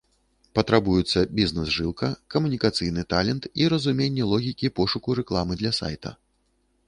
[0.57, 6.09] Патрабуюцца бізнэс-жылка, камунікацыйны талент і разуменне логікі пошуку рэкламы для сайта.